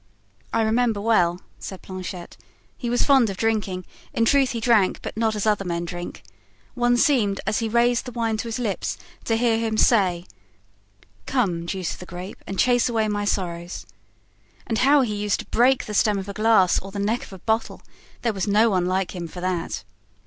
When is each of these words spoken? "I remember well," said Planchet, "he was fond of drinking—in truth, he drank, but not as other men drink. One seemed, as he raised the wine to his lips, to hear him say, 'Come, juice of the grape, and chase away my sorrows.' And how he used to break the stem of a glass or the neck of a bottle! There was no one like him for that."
"I 0.51 0.63
remember 0.63 0.99
well," 0.99 1.41
said 1.59 1.83
Planchet, 1.83 2.35
"he 2.75 2.89
was 2.89 3.03
fond 3.05 3.29
of 3.29 3.37
drinking—in 3.37 4.25
truth, 4.25 4.49
he 4.49 4.59
drank, 4.59 4.99
but 5.03 5.15
not 5.15 5.35
as 5.35 5.45
other 5.45 5.63
men 5.63 5.85
drink. 5.85 6.23
One 6.73 6.97
seemed, 6.97 7.39
as 7.45 7.59
he 7.59 7.69
raised 7.69 8.05
the 8.05 8.11
wine 8.11 8.35
to 8.37 8.47
his 8.47 8.57
lips, 8.57 8.97
to 9.25 9.35
hear 9.37 9.59
him 9.59 9.77
say, 9.77 10.25
'Come, 11.27 11.67
juice 11.67 11.93
of 11.93 11.99
the 11.99 12.07
grape, 12.07 12.43
and 12.47 12.57
chase 12.57 12.89
away 12.89 13.07
my 13.09 13.25
sorrows.' 13.25 13.85
And 14.65 14.79
how 14.79 15.01
he 15.01 15.13
used 15.13 15.41
to 15.41 15.45
break 15.45 15.85
the 15.85 15.93
stem 15.93 16.17
of 16.17 16.27
a 16.27 16.33
glass 16.33 16.79
or 16.79 16.89
the 16.89 16.97
neck 16.97 17.21
of 17.25 17.33
a 17.33 17.37
bottle! 17.37 17.83
There 18.23 18.33
was 18.33 18.47
no 18.47 18.71
one 18.71 18.87
like 18.87 19.15
him 19.15 19.27
for 19.27 19.41
that." 19.41 19.83